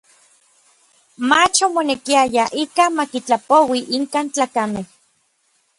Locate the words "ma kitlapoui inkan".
2.97-4.27